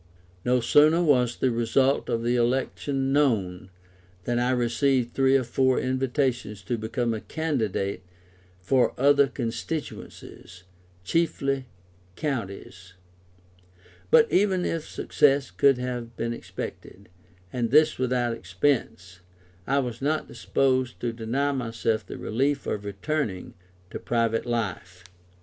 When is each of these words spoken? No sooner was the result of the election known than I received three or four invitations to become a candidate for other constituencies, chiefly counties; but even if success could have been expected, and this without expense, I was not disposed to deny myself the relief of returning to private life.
No 0.43 0.61
sooner 0.61 1.03
was 1.03 1.35
the 1.35 1.51
result 1.51 2.09
of 2.09 2.23
the 2.23 2.35
election 2.35 3.13
known 3.13 3.69
than 4.23 4.39
I 4.39 4.49
received 4.49 5.13
three 5.13 5.37
or 5.37 5.43
four 5.43 5.79
invitations 5.79 6.63
to 6.63 6.75
become 6.75 7.13
a 7.13 7.21
candidate 7.21 8.01
for 8.59 8.99
other 8.99 9.27
constituencies, 9.27 10.63
chiefly 11.03 11.67
counties; 12.15 12.95
but 14.09 14.25
even 14.33 14.65
if 14.65 14.89
success 14.89 15.51
could 15.51 15.77
have 15.77 16.17
been 16.17 16.33
expected, 16.33 17.07
and 17.53 17.69
this 17.69 17.99
without 17.99 18.33
expense, 18.33 19.19
I 19.67 19.77
was 19.77 20.01
not 20.01 20.27
disposed 20.27 20.99
to 21.01 21.13
deny 21.13 21.51
myself 21.51 22.07
the 22.07 22.17
relief 22.17 22.65
of 22.65 22.85
returning 22.85 23.53
to 23.91 23.99
private 23.99 24.47
life. 24.47 25.03